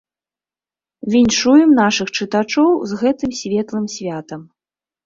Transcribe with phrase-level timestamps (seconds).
[1.17, 4.41] Віншуем нашых чытачоў з гэтым светлым святам.